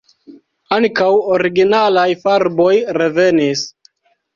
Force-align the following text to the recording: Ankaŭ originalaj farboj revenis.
Ankaŭ 0.77 1.11
originalaj 1.37 2.09
farboj 2.25 2.75
revenis. 3.03 3.69